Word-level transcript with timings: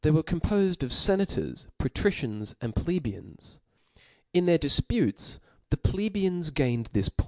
^crc 0.03 0.23
compofed 0.25 0.81
of 0.81 0.89
fenators, 0.89 1.67
patricians, 1.77 2.55
and 2.59 2.75
pie 2.75 2.93
beians. 2.97 3.59
In 4.33 4.47
their 4.47 4.57
difputes 4.57 5.37
the 5.69 5.77
plebeians 5.77 6.49
gained 6.49 6.89
this 6.93 7.07
Opionyf. 7.07 7.19